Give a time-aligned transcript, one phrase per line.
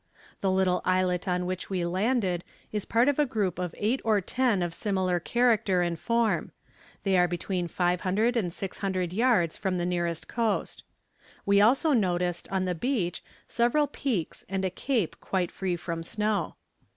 [0.39, 4.19] The little islet on which we landed is part of a group of eight or
[4.19, 6.53] ten of similar character and form;
[7.03, 10.81] they are between five hundred and six hundred yards from the nearest coast.
[11.45, 16.55] We also noticed on the beach several peaks and a cape quite free from snow.